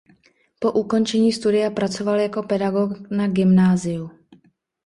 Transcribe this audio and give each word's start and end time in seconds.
Po 0.59 0.71
ukončení 0.71 1.31
studia 1.31 1.69
pracoval 1.69 2.19
jako 2.19 2.43
pedagog 2.43 3.09
na 3.11 3.27
gymnáziu. 3.27 4.09